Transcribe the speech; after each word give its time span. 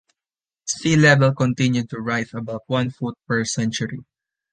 Sea 0.65 0.95
level 0.95 1.31
continued 1.35 1.91
to 1.91 1.99
rise 1.99 2.33
about 2.33 2.63
one 2.65 2.89
foot 2.89 3.15
per 3.27 3.45
century. 3.45 3.99